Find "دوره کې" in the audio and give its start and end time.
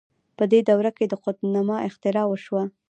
0.69-1.05